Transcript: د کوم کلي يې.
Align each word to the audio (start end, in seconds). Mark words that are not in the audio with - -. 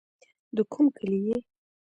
د 0.55 0.57
کوم 0.71 0.85
کلي 0.97 1.19
يې. 1.27 1.37